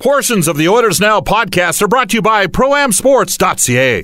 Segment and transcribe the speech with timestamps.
[0.00, 4.02] Portions of the Oilers Now podcast are brought to you by ProAmSports.ca.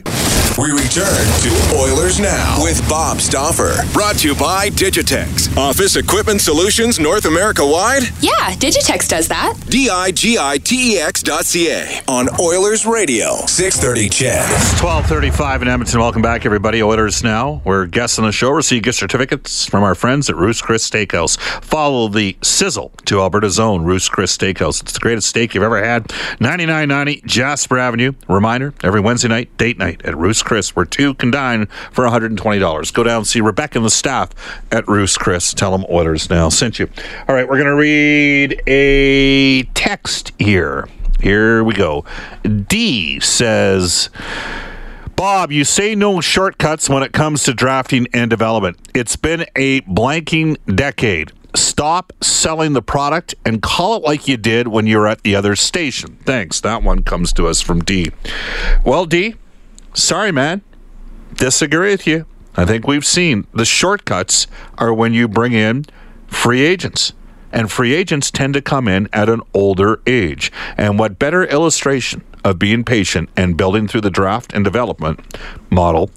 [0.58, 1.06] We return
[1.42, 3.76] to Oilers Now with Bob Stauffer.
[3.92, 5.56] Brought to you by Digitex.
[5.56, 8.02] Office Equipment Solutions North America wide?
[8.20, 9.54] Yeah, Digitex does that.
[9.68, 13.36] D I G I T E X dot C A on Oilers Radio.
[13.46, 14.42] 630 CHED.
[14.82, 16.00] 1235 in Edmonton.
[16.00, 16.82] Welcome back, everybody.
[16.82, 17.62] Oilers Now.
[17.64, 18.50] We're guests on the show.
[18.50, 21.38] Receive gift certificates from our friends at Ruth's Chris Steakhouse.
[21.64, 24.82] Follow the sizzle to Alberta's own Ruth's Chris Steakhouse.
[24.82, 26.10] It's the greatest steak you've ever had.
[26.40, 28.12] 9990 Jasper Avenue.
[28.28, 32.94] Reminder, every Wednesday night, date night at Ruth's Chris, where two can dine for $120.
[32.94, 34.30] Go down and see Rebecca and the staff
[34.72, 35.52] at Ruth's Chris.
[35.52, 36.88] Tell them Oilers Now sent you.
[37.28, 40.88] All right, we're going to read a text here.
[41.20, 42.04] Here we go.
[42.42, 44.08] D says,
[45.14, 48.78] Bob, you say no shortcuts when it comes to drafting and development.
[48.94, 51.32] It's been a blanking decade.
[51.54, 55.34] Stop selling the product and call it like you did when you were at the
[55.34, 56.16] other station.
[56.24, 56.60] Thanks.
[56.60, 58.12] That one comes to us from D.
[58.84, 59.34] Well, D,
[59.94, 60.62] sorry, man.
[61.34, 62.26] Disagree with you.
[62.56, 64.46] I think we've seen the shortcuts
[64.78, 65.86] are when you bring in
[66.26, 67.12] free agents.
[67.52, 70.52] And free agents tend to come in at an older age.
[70.76, 75.20] And what better illustration of being patient and building through the draft and development
[75.68, 76.10] model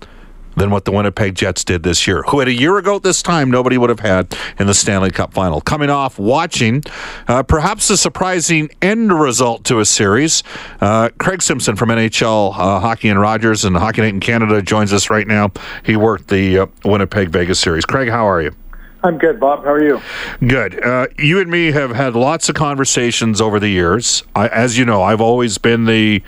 [0.56, 3.22] than what the Winnipeg Jets did this year, who at a year ago at this
[3.22, 5.62] time nobody would have had in the Stanley Cup final.
[5.62, 6.84] Coming off watching
[7.28, 10.44] uh, perhaps a surprising end result to a series.
[10.82, 14.94] Uh, Craig Simpson from NHL uh, Hockey and Rogers and Hockey Night in Canada joins
[14.94, 15.52] us right now.
[15.84, 17.86] He worked the uh, Winnipeg Vegas series.
[17.86, 18.56] Craig, how are you?
[19.04, 19.66] I'm good, Bob.
[19.66, 20.02] How are you?
[20.48, 20.82] Good.
[20.82, 24.24] Uh, you and me have had lots of conversations over the years.
[24.34, 26.24] I, as you know, I've always been the.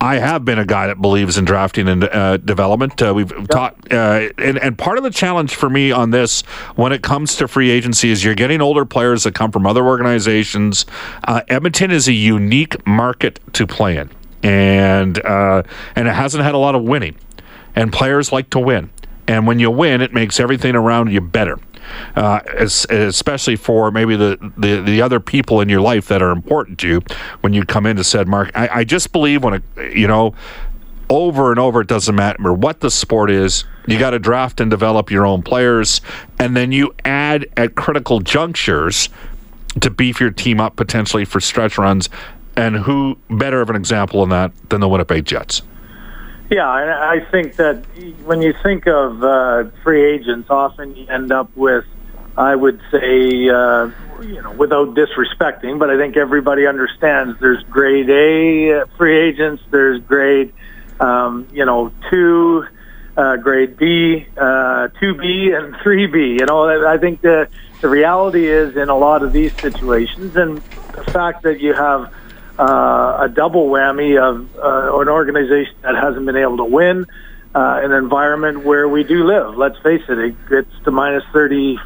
[0.00, 3.00] I have been a guy that believes in drafting and uh, development.
[3.00, 3.48] Uh, we've yep.
[3.48, 6.42] taught, uh, and, and part of the challenge for me on this,
[6.74, 9.84] when it comes to free agency, is you're getting older players that come from other
[9.84, 10.84] organizations.
[11.24, 14.10] Uh, Edmonton is a unique market to play in,
[14.42, 15.62] and uh,
[15.94, 17.16] and it hasn't had a lot of winning,
[17.74, 18.90] and players like to win.
[19.26, 21.58] And when you win, it makes everything around you better
[22.14, 26.78] uh, especially for maybe the, the, the other people in your life that are important
[26.80, 27.02] to you
[27.40, 28.50] when you come into said mark.
[28.54, 30.34] I, I just believe when you know
[31.08, 34.70] over and over it doesn't matter what the sport is you got to draft and
[34.70, 36.00] develop your own players
[36.38, 39.08] and then you add at critical junctures
[39.80, 42.08] to beef your team up potentially for stretch runs
[42.56, 45.62] and who better of an example in that than the winnipeg jets
[46.50, 47.84] yeah, I think that
[48.24, 51.84] when you think of uh, free agents, often you end up with,
[52.36, 53.90] I would say, uh,
[54.22, 60.00] you know, without disrespecting, but I think everybody understands there's grade A free agents, there's
[60.02, 60.52] grade,
[61.00, 62.64] um, you know, two,
[63.16, 66.40] uh, grade B, uh, 2B, and 3B.
[66.40, 67.48] You know, I think the,
[67.80, 72.12] the reality is in a lot of these situations, and the fact that you have
[72.58, 77.06] uh, a double whammy of uh, an organization that hasn't been able to win,
[77.54, 79.56] uh, an environment where we do live.
[79.56, 81.78] Let's face it, it gets to minus 30,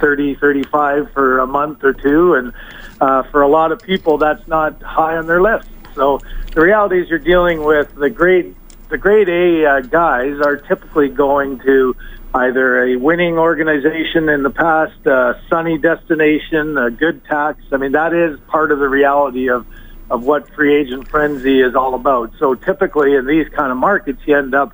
[0.00, 2.52] 30, 35 for a month or two, and
[3.00, 5.68] uh, for a lot of people, that's not high on their list.
[5.94, 6.20] So
[6.52, 8.54] the reality is, you're dealing with the grade
[8.88, 11.96] the grade A uh, guys are typically going to
[12.36, 17.62] either a winning organization in the past, a sunny destination, a good tax.
[17.72, 19.66] I mean, that is part of the reality of
[20.08, 22.30] of what free agent frenzy is all about.
[22.38, 24.72] So typically in these kind of markets, you end up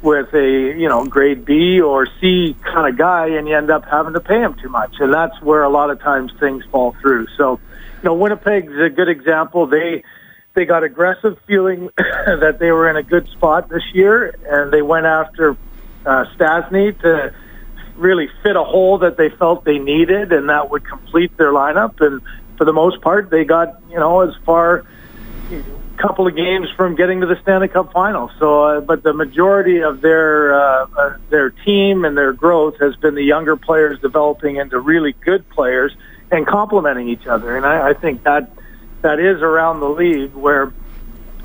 [0.00, 3.84] with a you know grade B or C kind of guy, and you end up
[3.84, 6.96] having to pay him too much, and that's where a lot of times things fall
[7.00, 7.26] through.
[7.36, 7.60] So,
[8.02, 9.66] you know, Winnipeg's a good example.
[9.66, 10.02] They
[10.54, 14.82] they got aggressive, feeling that they were in a good spot this year, and they
[14.82, 15.56] went after
[16.04, 17.34] uh, Stastny to
[17.96, 22.00] really fit a hole that they felt they needed, and that would complete their lineup.
[22.00, 22.20] And
[22.56, 24.84] for the most part, they got you know as far
[25.50, 25.62] a
[25.98, 28.30] couple of games from getting to the Stanley Cup final.
[28.38, 32.96] So, uh, but the majority of their uh, uh, their team and their growth has
[32.96, 35.94] been the younger players developing into really good players
[36.30, 37.56] and complementing each other.
[37.56, 38.50] And I, I think that
[39.02, 40.72] that is around the league where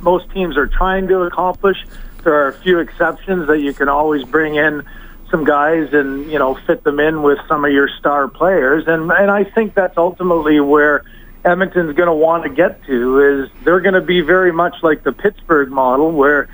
[0.02, 1.78] most teams are trying to accomplish
[2.24, 4.84] there are a few exceptions that you can always bring in
[5.30, 9.12] some guys and you know fit them in with some of your star players, and
[9.12, 11.04] and I think that's ultimately where
[11.44, 15.04] Edmonton's going to want to get to is they're going to be very much like
[15.04, 16.50] the Pittsburgh model where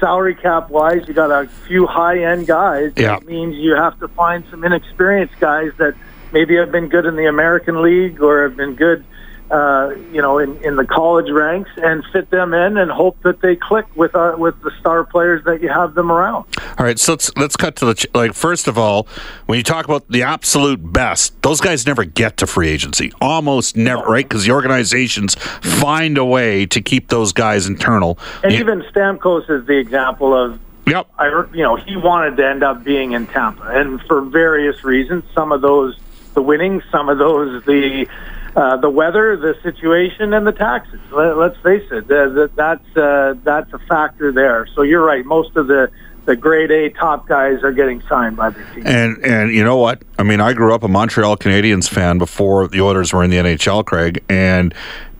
[0.00, 2.92] salary cap wise you got a few high end guys.
[2.96, 3.18] Yeah.
[3.18, 5.94] That means you have to find some inexperienced guys that
[6.32, 9.04] maybe have been good in the American League or have been good
[9.50, 13.40] uh, you know, in, in the college ranks and fit them in and hope that
[13.40, 16.44] they click with uh, with the star players that you have them around.
[16.78, 18.34] All right, so let's let's cut to the ch- like.
[18.34, 19.06] First of all,
[19.46, 23.12] when you talk about the absolute best, those guys never get to free agency.
[23.20, 24.28] Almost never, right?
[24.28, 28.18] Because the organizations find a way to keep those guys internal.
[28.42, 32.46] And You- even Stamkos is the example of yep, I, you know, he wanted to
[32.48, 35.22] end up being in Tampa, and for various reasons.
[35.34, 35.96] Some of those,
[36.34, 38.08] the winning, some of those, the
[38.56, 40.98] uh, the weather, the situation, and the taxes.
[41.12, 44.66] Let, let's face it, that, that, that's uh, that's a factor there.
[44.74, 45.24] So you're right.
[45.24, 45.90] Most of the
[46.24, 48.86] the grade A top guys are getting signed by the team.
[48.86, 50.02] And and you know what?
[50.18, 53.36] I mean, I grew up a Montreal Canadiens fan before the Oilers were in the
[53.36, 54.74] NHL, Craig, and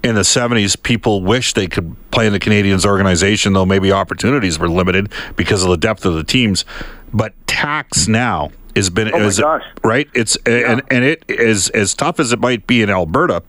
[0.07, 4.59] in the 70s people wished they could play in the Canadiens organization though maybe opportunities
[4.59, 6.65] were limited because of the depth of the teams.
[7.13, 9.63] But tax now has been Oh my is- gosh.
[9.83, 10.09] right?
[10.15, 13.43] It's and and it is as tough as it might be in Alberta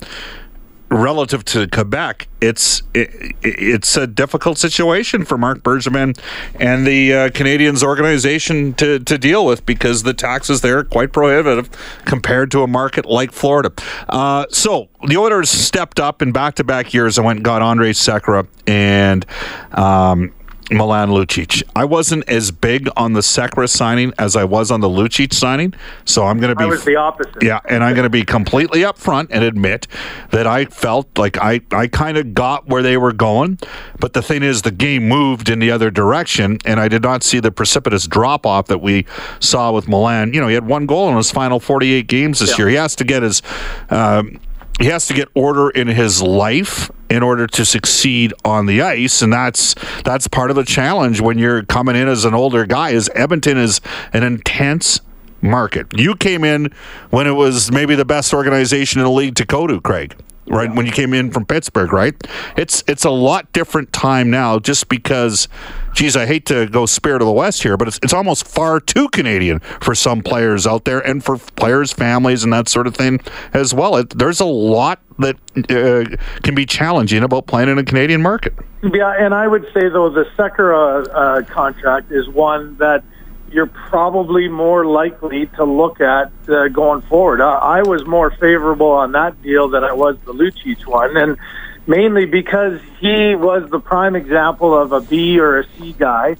[0.89, 6.17] relative to Quebec, it's it, it's a difficult situation for Mark Bergevin
[6.59, 11.11] and the uh, Canadiens organization to, to deal with because the taxes there are quite
[11.11, 11.69] prohibitive
[12.05, 13.71] compared to a market like Florida.
[14.09, 17.61] Uh, so the Oilers stepped up in back to back years and went and got
[17.61, 19.25] Andre Sekera and.
[19.71, 20.31] Um,
[20.69, 21.63] Milan Lucic.
[21.75, 25.73] I wasn't as big on the Sekera signing as I was on the Lucic signing,
[26.05, 27.41] so I'm going to be I was the opposite.
[27.41, 29.87] yeah, and I'm going to be completely upfront and admit
[30.31, 33.59] that I felt like I, I kind of got where they were going.
[33.99, 37.23] But the thing is, the game moved in the other direction, and I did not
[37.23, 39.05] see the precipitous drop off that we
[39.39, 40.33] saw with Milan.
[40.33, 42.57] You know, he had one goal in his final 48 games this Yeah.
[42.65, 42.69] year.
[42.69, 43.41] He has to get his.
[43.89, 44.39] Um,
[44.79, 49.21] he has to get order in his life in order to succeed on the ice,
[49.21, 52.91] and that's that's part of the challenge when you're coming in as an older guy.
[52.91, 53.81] Is Edmonton is
[54.13, 54.99] an intense
[55.41, 55.87] market.
[55.95, 56.73] You came in
[57.09, 60.15] when it was maybe the best organization in the league to go to, Craig.
[60.49, 62.15] Right when you came in from Pittsburgh, right?
[62.55, 65.47] It's it's a lot different time now, just because.
[65.93, 68.79] Geez, I hate to go spirit of the West here, but it's it's almost far
[68.79, 72.95] too Canadian for some players out there, and for players' families and that sort of
[72.95, 73.19] thing
[73.53, 73.97] as well.
[73.97, 75.35] It, there's a lot that
[75.69, 78.53] uh, can be challenging about playing in a Canadian market.
[78.83, 83.03] Yeah, and I would say though the Sekera uh, contract is one that
[83.51, 87.41] you're probably more likely to look at uh, going forward.
[87.41, 91.37] Uh, I was more favorable on that deal than I was the Lucic one, and
[91.85, 96.35] mainly because he was the prime example of a B or a C guy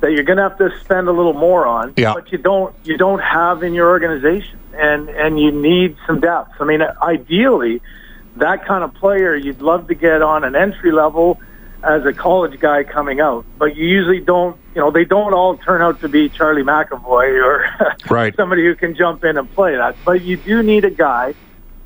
[0.00, 2.14] that you're going to have to spend a little more on, Yeah.
[2.14, 6.52] but you don't you don't have in your organization, and and you need some depth.
[6.60, 7.80] I mean, ideally,
[8.36, 11.40] that kind of player you'd love to get on an entry level
[11.82, 14.58] as a college guy coming out, but you usually don't.
[14.74, 18.34] You know, they don't all turn out to be Charlie McAvoy or Right.
[18.36, 19.96] somebody who can jump in and play that.
[20.04, 21.34] But you do need a guy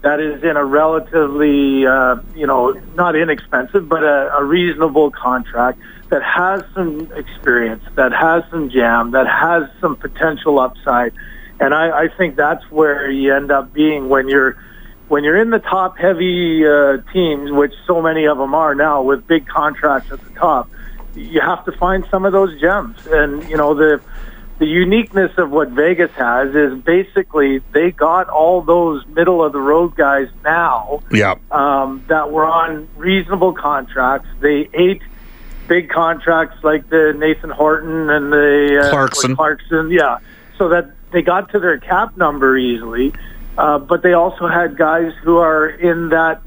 [0.03, 5.79] that is in a relatively, uh, you know, not inexpensive, but a, a reasonable contract
[6.11, 11.13] that has some experience, that has some jam, that has some potential upside.
[11.61, 14.57] And I, I think that's where you end up being when you're
[15.09, 19.03] when you're in the top heavy uh, teams, which so many of them are now
[19.03, 20.71] with big contracts at the top.
[21.15, 24.01] You have to find some of those gems, and you know the
[24.59, 29.61] the uniqueness of what Vegas has is basically they got all those middle of the
[29.61, 31.35] road guys now Yeah.
[31.51, 34.29] um, that were on reasonable contracts.
[34.41, 35.03] They ate
[35.67, 39.35] big contracts like the Nathan Horton and the uh, Clarkson.
[39.35, 40.19] Clarkson, yeah.
[40.59, 43.13] So that they got to their cap number easily,
[43.59, 46.43] uh, but they also had guys who are in that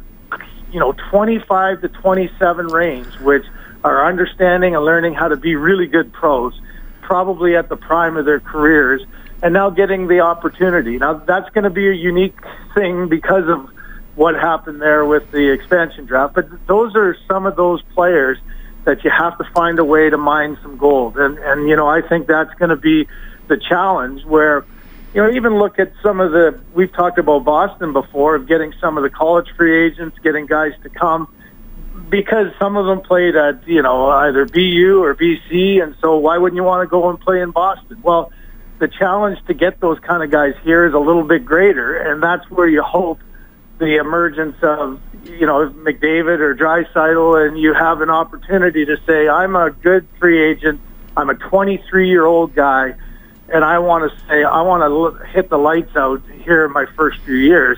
[0.72, 3.46] you know 25 to 27 range, which
[3.84, 6.60] are understanding and learning how to be really good pros,
[7.02, 9.02] probably at the prime of their careers,
[9.44, 10.98] and now getting the opportunity.
[10.98, 12.38] Now that's going to be a unique
[12.74, 13.70] thing because of
[14.16, 16.34] what happened there with the expansion draft.
[16.34, 18.40] But those are some of those players
[18.86, 21.18] that you have to find a way to mine some gold.
[21.18, 23.08] And and you know, I think that's going to be
[23.48, 24.66] the challenge where
[25.16, 28.74] you know, even look at some of the we've talked about Boston before of getting
[28.82, 31.34] some of the college free agents, getting guys to come
[32.10, 36.38] because some of them played at, you know, either BU or BC and so why
[36.38, 38.02] wouldn't you want to go and play in Boston?
[38.04, 38.32] Well,
[38.80, 42.22] the challenge to get those kind of guys here is a little bit greater and
[42.22, 43.20] that's where you hope
[43.78, 49.28] the emergence of you know McDavid or Draisaitl, and you have an opportunity to say,
[49.28, 50.80] "I'm a good free agent
[51.18, 52.96] I'm a 23 year old guy,
[53.50, 56.86] and I want to say I want to hit the lights out here in my
[56.96, 57.78] first few years.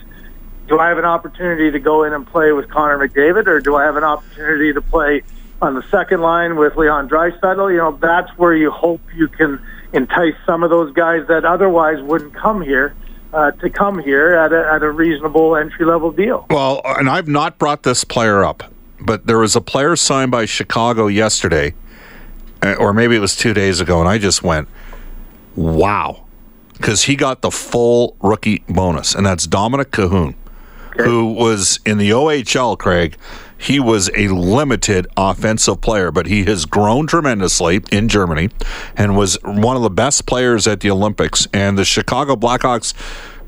[0.68, 3.76] Do I have an opportunity to go in and play with Connor McDavid, or do
[3.76, 5.24] I have an opportunity to play
[5.62, 7.72] on the second line with Leon Draisaitl?
[7.72, 9.62] You know, that's where you hope you can
[9.94, 12.96] entice some of those guys that otherwise wouldn't come here
[13.34, 16.46] uh, to come here at a, at a reasonable entry level deal.
[16.50, 18.64] Well, and I've not brought this player up,
[19.00, 21.76] but there was a player signed by Chicago yesterday,
[22.62, 24.68] uh, or maybe it was two days ago, and I just went,
[25.58, 26.24] wow.
[26.74, 30.36] Because he got the full rookie bonus, and that's Dominic Kahun,
[30.92, 31.04] okay.
[31.04, 33.18] who was in the OHL, Craig
[33.58, 38.50] he was a limited offensive player, but he has grown tremendously in Germany
[38.96, 41.48] and was one of the best players at the Olympics.
[41.54, 42.94] And the Chicago Blackhawks.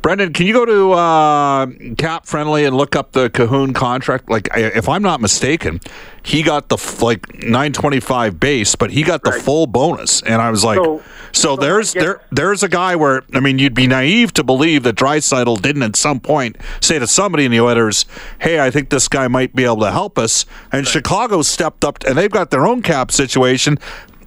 [0.01, 4.29] Brendan, can you go to uh, Cap Friendly and look up the Kahun contract?
[4.29, 5.81] Like, if I'm not mistaken,
[6.23, 9.41] he got the like 925 base, but he got the right.
[9.41, 10.21] full bonus.
[10.21, 13.59] And I was like, so, so, so there's there there's a guy where I mean,
[13.59, 17.51] you'd be naive to believe that Draisaitl didn't at some point say to somebody in
[17.51, 18.05] the Oilers,
[18.39, 20.87] "Hey, I think this guy might be able to help us." And right.
[20.87, 23.79] Chicago stepped up, and they've got their own cap situation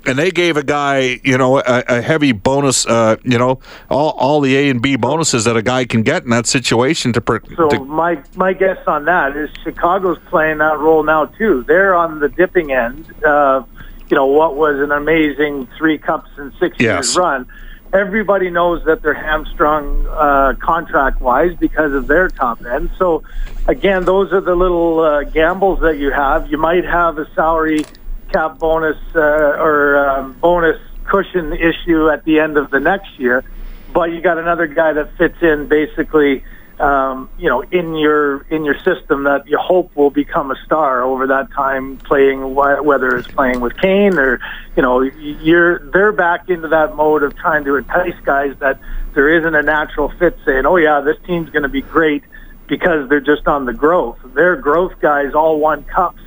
[0.07, 4.11] and they gave a guy, you know, a, a heavy bonus, uh, you know, all,
[4.11, 7.21] all the A and B bonuses that a guy can get in that situation to.
[7.21, 11.65] Per, so to, my my guess on that is Chicago's playing that role now too.
[11.67, 13.13] They're on the dipping end.
[13.25, 13.65] Uh,
[14.11, 17.07] you know what was an amazing three cups and six yes.
[17.07, 17.47] years run.
[17.95, 22.91] Everybody knows that they're hamstrung uh, contract wise because of their top end.
[22.99, 23.23] So,
[23.69, 26.51] again, those are the little uh, gambles that you have.
[26.51, 27.85] You might have a salary
[28.33, 33.45] cap bonus uh, or um, bonus cushion issue at the end of the next year,
[33.93, 36.43] but you got another guy that fits in basically
[36.83, 41.03] um, you know, in your in your system that you hope will become a star
[41.03, 44.41] over that time, playing whether it's playing with Kane or,
[44.75, 48.81] you know, you're they're back into that mode of trying to entice guys that
[49.15, 52.25] there isn't a natural fit, saying, oh yeah, this team's going to be great
[52.67, 54.19] because they're just on the growth.
[54.35, 56.23] They're growth guys, all won cups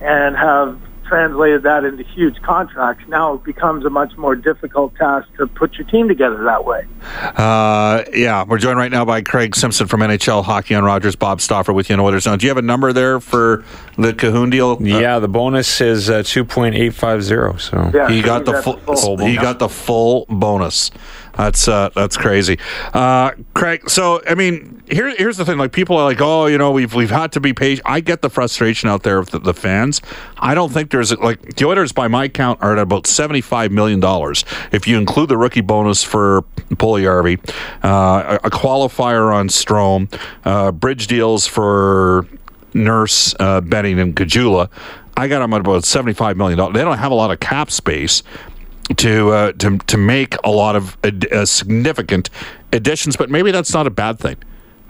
[0.00, 5.28] and have translated that into huge contracts, now it becomes a much more difficult task
[5.36, 6.86] to put your team together that way.
[7.36, 11.40] Uh, yeah, we're joined right now by Craig Simpson from NHL Hockey on Rogers, Bob
[11.40, 12.36] Stauffer with you in Oilers Now.
[12.36, 13.64] Do you have a number there for
[13.96, 14.72] the Kahun deal?
[14.72, 17.56] Uh, yeah, the bonus is uh, two point eight five zero.
[17.56, 20.90] So yeah, he got the full, full he got the full bonus.
[21.36, 22.58] That's uh, that's crazy,
[22.94, 23.90] uh, Craig.
[23.90, 26.94] So I mean, here here's the thing: like people are like, oh, you know, we've
[26.94, 27.86] we've had to be patient.
[27.88, 30.00] I get the frustration out there with the, the fans.
[30.38, 33.70] I don't think there's like the Oilers, by my count, are at about seventy five
[33.70, 37.38] million dollars if you include the rookie bonus for Puljujarvi,
[37.84, 40.12] uh, a, a, qualifier on Strome,
[40.44, 42.26] uh, bridge deals for
[42.74, 44.70] Nurse, uh, Benning, and Caggiula.
[45.16, 46.74] I got them at about seventy-five million dollars.
[46.74, 48.22] They don't have a lot of cap space,
[48.96, 52.30] to uh, to to make a lot of ad- uh, significant
[52.72, 54.36] additions, but maybe that's not a bad thing.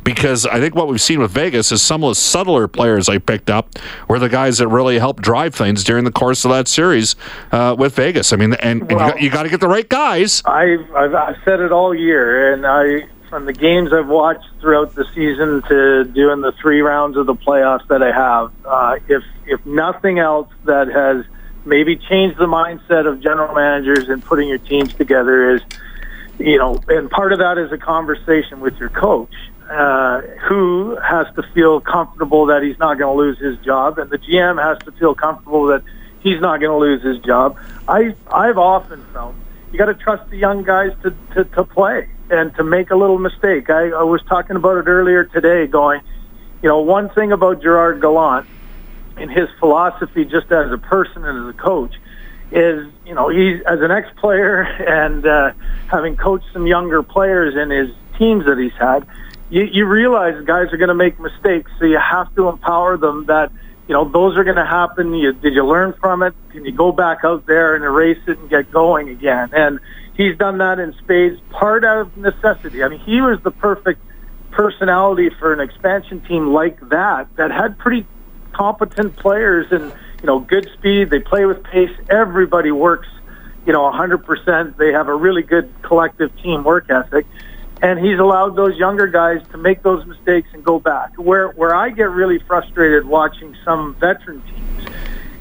[0.05, 3.19] Because I think what we've seen with Vegas is some of the subtler players I
[3.19, 3.77] picked up
[4.07, 7.17] were the guys that really helped drive things during the course of that series
[7.51, 8.33] uh, with Vegas.
[8.33, 10.43] I mean, and, and well, you got to get the right guys.
[10.45, 14.95] I've, I've, I've said it all year, and I from the games I've watched throughout
[14.95, 18.53] the season to doing the three rounds of the playoffs that I have.
[18.65, 21.25] Uh, if if nothing else that has
[21.67, 25.63] maybe change the mindset of general managers and putting your teams together is,
[26.39, 29.35] you know, and part of that is a conversation with your coach,
[29.69, 34.09] uh, who has to feel comfortable that he's not going to lose his job, and
[34.11, 35.83] the GM has to feel comfortable that
[36.21, 37.59] he's not going to lose his job.
[37.89, 39.35] I I've often felt
[39.73, 42.97] you got to trust the young guys to, to to play and to make a
[42.97, 43.71] little mistake.
[43.71, 46.01] I, I was talking about it earlier today, going,
[46.63, 48.47] you know, one thing about Gerard Gallant
[49.17, 51.95] in his philosophy just as a person and as a coach
[52.53, 55.53] is you know he's as an ex-player and uh,
[55.89, 59.07] having coached some younger players in his teams that he's had
[59.51, 63.27] you, you realize guys are going to make mistakes so you have to empower them
[63.27, 63.53] that
[63.89, 65.15] you know those are going to happen.
[65.15, 66.35] You, did you learn from it?
[66.51, 69.51] Can you go back out there and erase it and get going again?
[69.53, 69.79] And
[70.17, 72.83] he's done that in spades part of necessity.
[72.83, 74.01] I mean he was the perfect
[74.51, 78.07] personality for an expansion team like that that had pretty
[78.57, 81.11] competent players and you know good speed.
[81.11, 81.91] They play with pace.
[82.09, 83.09] Everybody works,
[83.67, 84.77] you know, 100%.
[84.77, 87.27] They have a really good collective team work ethic,
[87.83, 91.13] and he's allowed those younger guys to make those mistakes and go back.
[91.17, 94.89] Where where I get really frustrated watching some veteran teams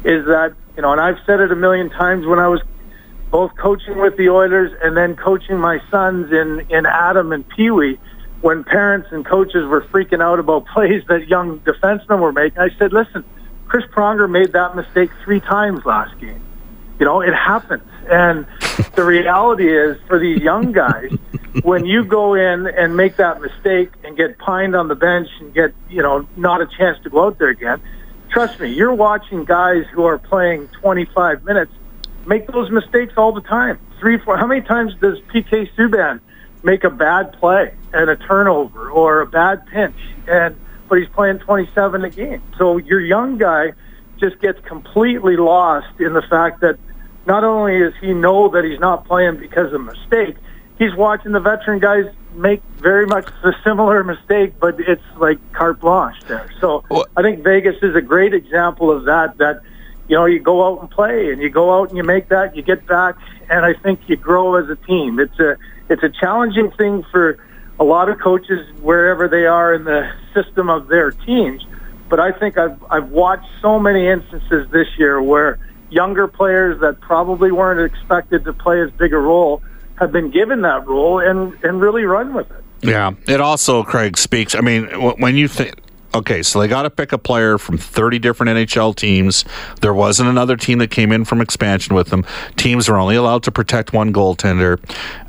[0.03, 2.61] is that you know, and I've said it a million times when I was
[3.31, 7.71] both coaching with the Oilers and then coaching my sons in in Atom and Pee
[7.71, 7.97] Wee
[8.45, 12.69] when parents and coaches were freaking out about plays that young defensemen were making, I
[12.77, 13.25] said, listen,
[13.67, 16.43] Chris Pronger made that mistake three times last game.
[16.99, 17.81] You know, it happens.
[18.07, 18.45] And
[18.93, 21.11] the reality is, for these young guys,
[21.63, 25.51] when you go in and make that mistake and get pined on the bench and
[25.51, 27.81] get, you know, not a chance to go out there again,
[28.29, 31.71] trust me, you're watching guys who are playing 25 minutes
[32.27, 33.79] make those mistakes all the time.
[33.99, 34.37] Three, four.
[34.37, 36.21] How many times does PK Subban
[36.65, 39.95] make a bad play and a turnover or a bad pinch,
[40.27, 40.57] and
[40.89, 42.41] but he's playing 27 a game?
[42.57, 43.73] So your young guy
[44.19, 46.77] just gets completely lost in the fact that
[47.25, 50.35] not only does he know that he's not playing because of a mistake,
[50.77, 52.05] he's watching the veteran guys
[52.35, 56.49] make very much a similar mistake, but it's like carte blanche there.
[56.59, 59.37] So Well- I think Vegas is a great example of that.
[59.37, 59.61] That
[60.07, 62.55] you know you go out and play, and you go out and you make that,
[62.55, 63.15] you get back,
[63.49, 65.19] and I think you grow as a team.
[65.19, 65.57] It's a
[65.89, 67.37] it's a challenging thing for
[67.79, 71.65] a lot of coaches wherever they are in the system of their teams.
[72.09, 75.59] But I think I've I've watched so many instances this year where
[75.89, 79.61] younger players that probably weren't expected to play as big a role
[79.95, 82.63] have been given that role and and really run with it.
[82.81, 83.13] Yeah.
[83.27, 84.55] It also, Craig, speaks.
[84.55, 84.85] I mean,
[85.19, 85.75] when you think.
[86.15, 89.43] Okay, so they got to pick a player from 30 different NHL teams.
[89.81, 92.25] There wasn't another team that came in from expansion with them.
[92.55, 94.79] Teams were only allowed to protect one goaltender.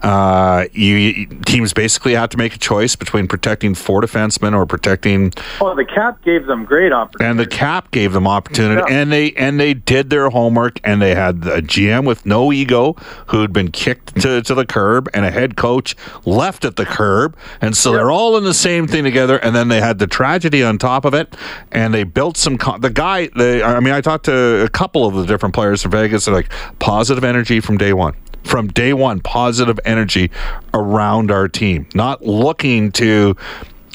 [0.02, 5.32] Uh, you, teams basically had to make a choice between protecting four defensemen or protecting
[5.60, 7.28] Oh, the cap gave them great opportunity.
[7.30, 9.00] and the cap gave them opportunity Yeah.
[9.00, 12.94] and they and they did their homework and they had a GM with no ego
[13.28, 17.36] who'd been kicked to, to the curb and a head coach left at the curb
[17.60, 20.62] and so they're all in the same thing together and then they had the tragedy
[20.62, 21.36] on top of it
[21.72, 25.06] and they built some con- the guy they, I mean I talked to a couple
[25.06, 28.14] of the different players from Vegas they're like positive energy from day one
[28.44, 30.30] from day one positive energy
[30.74, 33.36] around our team not looking to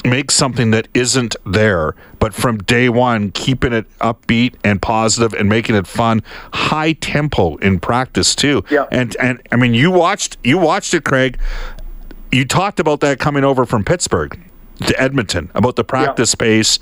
[0.04, 5.48] make something that isn't there, but from day one, keeping it upbeat and positive and
[5.48, 6.22] making it fun,
[6.52, 8.64] high tempo in practice too.
[8.70, 8.86] Yeah.
[8.90, 11.38] And and I mean, you watched you watched it, Craig.
[12.30, 14.40] You talked about that coming over from Pittsburgh
[14.86, 16.78] to Edmonton about the practice space,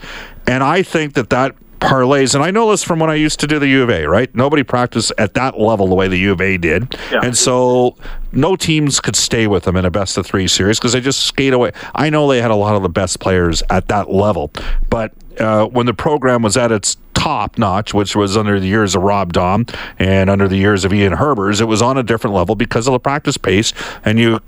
[0.47, 2.35] and I think that that parlays.
[2.35, 4.05] And I know this from when I used to do the U of A.
[4.07, 7.21] Right, nobody practiced at that level the way the U of A did, Yeah.
[7.23, 7.97] and so
[8.33, 11.21] no teams could stay with them in a best of three series because they just
[11.25, 11.73] skate away.
[11.95, 14.53] I know they had a lot of the best players at that level,
[14.91, 18.95] but uh, when the program was at its top notch, which was under the years
[18.95, 22.35] of Rob Daum and under the years of Ian Herbers, it was on a different
[22.35, 23.73] level because of the practice pace.
[24.05, 24.41] And you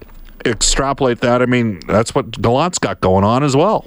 [0.45, 3.87] extrapolate that, I mean, that's what Gallant's got going on as well.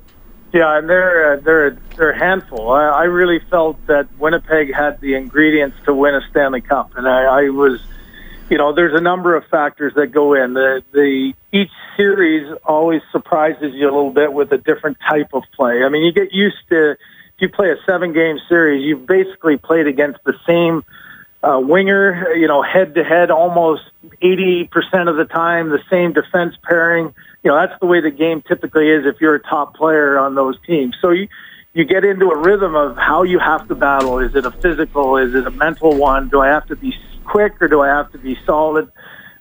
[0.54, 2.72] Yeah, and they're uh, they're they're a handful.
[2.72, 7.10] I, I really felt that Winnipeg had the ingredients to win a Stanley Cup, and
[7.10, 7.82] I, I was,
[8.50, 10.54] you know, there's a number of factors that go in.
[10.54, 15.44] The the each series always surprises you a little bit with a different type of
[15.54, 15.84] play.
[15.84, 19.58] I mean, you get used to if you play a seven game series, you've basically
[19.58, 20.86] played against the same
[21.46, 23.84] uh, winger, you know, head to head almost
[24.22, 24.70] 80%
[25.10, 27.14] of the time, the same defense pairing.
[27.44, 30.34] You know, that's the way the game typically is if you're a top player on
[30.34, 30.96] those teams.
[31.00, 31.28] So you,
[31.74, 34.18] you get into a rhythm of how you have to battle.
[34.20, 35.18] Is it a physical?
[35.18, 36.30] Is it a mental one?
[36.30, 38.92] Do I have to be quick or do I have to be solid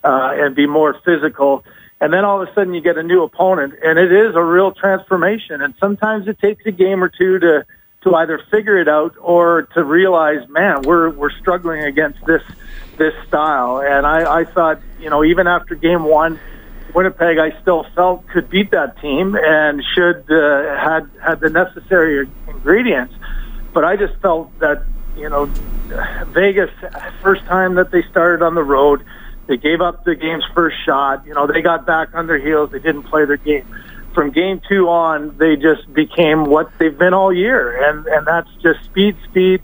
[0.03, 1.64] uh, and be more physical?
[2.01, 4.43] And then all of a sudden you get a new opponent and it is a
[4.43, 5.62] real transformation.
[5.62, 7.64] And sometimes it takes a game or two to,
[8.05, 12.43] to either figure it out or to realize, man, we're we're struggling against this
[12.97, 13.81] this style.
[13.81, 16.38] And I, I thought, you know, even after game one,
[16.95, 22.29] Winnipeg, I still felt could beat that team and should uh, had had the necessary
[22.47, 23.14] ingredients.
[23.73, 24.85] But I just felt that
[25.17, 25.47] you know,
[26.29, 26.71] Vegas
[27.23, 29.05] first time that they started on the road,
[29.47, 31.27] they gave up the game's first shot.
[31.27, 32.71] You know, they got back on their heels.
[32.71, 33.67] They didn't play their game
[34.14, 38.48] from game two on, they just became what they've been all year, and and that's
[38.62, 39.61] just speed, speed,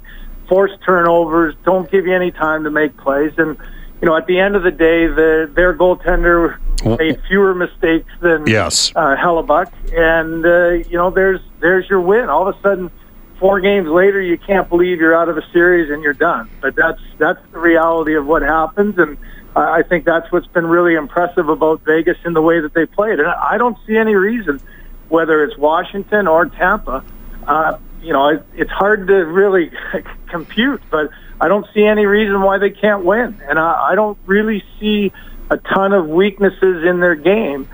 [0.49, 3.57] forced turnovers, don't give you any time to make plays, and
[4.03, 6.59] you know at the end of the day, the their goaltender
[6.99, 8.93] made fewer mistakes than Yes.
[8.97, 12.29] uh, Hellebuyck, and uh, you know there's there's your win.
[12.29, 12.91] All of a sudden,
[13.39, 16.51] four games later, you can't believe you're out of a series and you're done.
[16.61, 19.17] But that's that's the reality of what happens, and
[19.57, 23.19] I think that's what's been really impressive about Vegas in the way that they played.
[23.19, 24.61] And I don't see any reason,
[25.09, 27.05] whether it's Washington or Tampa,
[27.47, 29.73] uh, you know, it, it's hard to really
[30.29, 31.11] compute, but
[31.41, 33.41] I don't see any reason why they can't win.
[33.49, 35.13] And I, I don't really see
[35.51, 37.69] a ton of weaknesses in their game.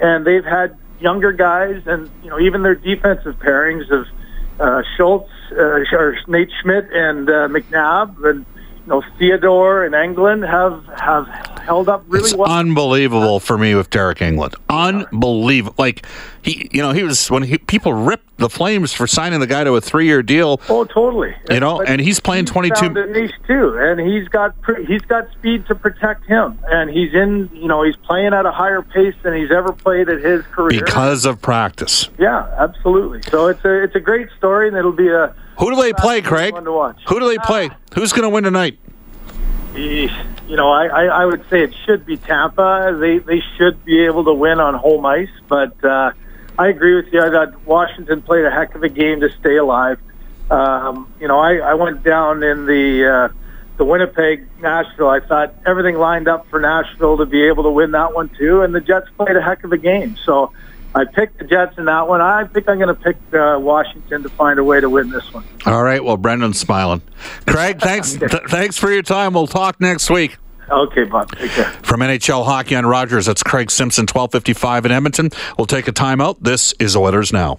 [0.00, 4.06] And they've had younger guys, and you know, even their defensive pairings of
[4.60, 8.46] uh, Schultz, uh, or Nate Schmidt, and uh, McNabb, and
[8.84, 11.26] you know, Theodore and Engelland have have
[11.62, 12.50] held up really It's well.
[12.50, 14.54] unbelievable for me with Deryk Engelland.
[14.68, 15.74] Unbelievable.
[15.78, 16.04] Like
[16.42, 19.62] he, you know, he was when he, people ripped the Flames for signing the guy
[19.62, 20.60] to a three-year deal.
[20.68, 21.32] oh, totally.
[21.48, 24.54] You know, But and he's playing 22 found a niche too, and he's got
[24.88, 27.48] he's got speed to protect him, and he's in.
[27.54, 30.80] You know, he's playing at a higher pace than he's ever played at his career.
[30.84, 32.08] because of practice.
[32.18, 33.22] yeah, absolutely.
[33.22, 36.22] So it's a it's a great story, and it'll be a Who do they play,
[36.22, 36.54] Craig?
[36.54, 37.70] Who do they play?
[37.94, 38.78] Who's going to win tonight?
[40.48, 42.96] you know, I, I, I would say it should be Tampa.
[42.98, 46.12] They they should be able to win on home ice, but uh,
[46.58, 47.22] I agree with you.
[47.22, 49.98] I thought Washington played a heck of a game to stay alive.
[50.50, 53.28] Um, you know, I, I went down in the uh,
[53.78, 55.08] the Winnipeg Nashville.
[55.08, 58.62] I thought everything lined up for Nashville to be able to win that one too,
[58.62, 60.16] and the Jets played a heck of a game.
[60.24, 60.52] So.
[60.94, 62.20] I picked the Jets in that one.
[62.20, 65.32] I think I'm going to pick uh, Washington to find a way to win this
[65.32, 65.44] one.
[65.64, 66.04] All right.
[66.04, 67.02] Well, Brendan's smiling.
[67.46, 68.12] Craig, thanks.
[68.18, 69.32] th- thanks for your time.
[69.32, 70.36] We'll talk next week.
[70.70, 71.30] Okay, Bob.
[71.36, 71.70] Take care.
[71.82, 75.30] From NHL Hockey on Rogers, that's Craig Simpson, 1255 in Edmonton.
[75.58, 76.38] We'll take a timeout.
[76.40, 77.58] This is Oilers Now.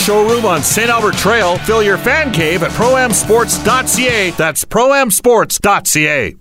[0.00, 0.88] showroom on St.
[0.88, 1.58] Albert Trail.
[1.58, 4.30] Fill your fan cave at proamsports.ca.
[4.30, 6.36] That's proamsports.ca.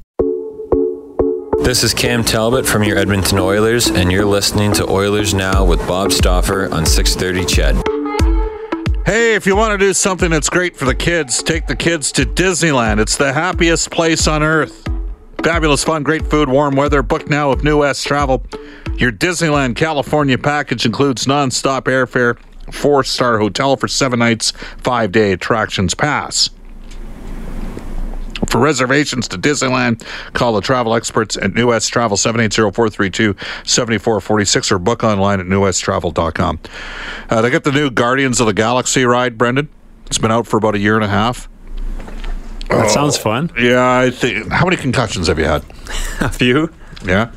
[1.61, 5.79] This is Cam Talbot from your Edmonton Oilers, and you're listening to Oilers Now with
[5.87, 9.05] Bob Stauffer on 630 Ched.
[9.05, 12.11] Hey, if you want to do something that's great for the kids, take the kids
[12.13, 12.99] to Disneyland.
[12.99, 14.87] It's the happiest place on earth.
[15.43, 17.03] Fabulous fun, great food, warm weather.
[17.03, 18.45] Book now with New West Travel.
[18.95, 22.37] Your Disneyland California package includes nonstop airfare,
[22.71, 26.49] four star hotel for seven nights, five day attractions pass.
[28.47, 30.03] For reservations to Disneyland,
[30.33, 36.59] call the travel experts at New West Travel 780-432-7446 or book online at newwesttravel.com.
[37.29, 39.69] Uh, they got the new Guardians of the Galaxy ride, Brendan.
[40.07, 41.47] It's been out for about a year and a half.
[42.69, 43.51] That sounds fun.
[43.57, 44.51] Yeah, I think.
[44.51, 45.63] How many concussions have you had?
[46.21, 46.71] A few.
[47.03, 47.31] Yeah.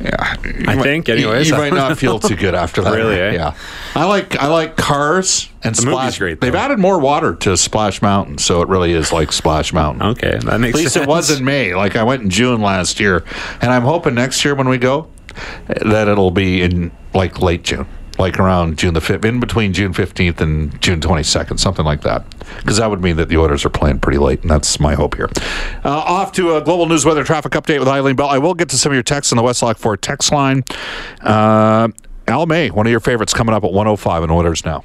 [0.00, 1.48] Yeah, I think, You- anyways.
[1.48, 2.94] You, might not feel too good after that.
[2.94, 3.32] Really, eh?
[3.32, 3.54] Yeah.
[3.94, 6.18] I like I like Cars and The movie's Splash.
[6.18, 10.02] great, They've added more water to Splash Mountain, so it really is like Splash Mountain.
[10.10, 11.04] Okay, that makes At least sense.
[11.04, 11.74] it was in May.
[11.74, 13.24] Like I went in June last year,
[13.60, 15.08] and I'm hoping next year when we go,
[15.66, 17.86] that it'll be in like late June,
[18.18, 22.24] like around June the fifth, in between June 15th and June 22nd, something like that.
[22.58, 25.16] Because that would mean that the orders are playing pretty late, and that's my hope
[25.16, 25.28] here.
[25.84, 28.28] Uh, off to a global news weather traffic update with Eileen Bell.
[28.28, 30.64] I will get to some of your texts on the Westlock Ford text line.
[31.22, 31.88] Uh,
[32.28, 34.84] Al May, one of your favorites, coming up at 105 in Oilers now.